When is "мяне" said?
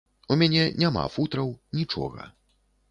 0.41-0.63